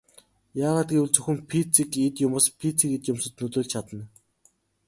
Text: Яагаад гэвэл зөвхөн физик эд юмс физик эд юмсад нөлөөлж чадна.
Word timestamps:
Яагаад 0.65 0.89
гэвэл 0.93 1.11
зөвхөн 1.13 1.37
физик 1.51 1.91
эд 2.07 2.15
юмс 2.27 2.45
физик 2.59 2.91
эд 2.97 3.03
юмсад 3.11 3.33
нөлөөлж 3.39 3.69
чадна. 3.73 4.03